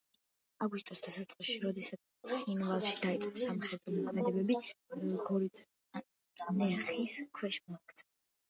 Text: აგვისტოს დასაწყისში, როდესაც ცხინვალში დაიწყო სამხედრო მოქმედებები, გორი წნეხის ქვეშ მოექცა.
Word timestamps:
აგვისტოს 0.67 1.03
დასაწყისში, 1.07 1.57
როდესაც 1.65 1.99
ცხინვალში 2.31 2.95
დაიწყო 3.03 3.43
სამხედრო 3.43 3.95
მოქმედებები, 3.99 4.59
გორი 5.29 5.51
წნეხის 5.63 7.19
ქვეშ 7.41 7.63
მოექცა. 7.71 8.11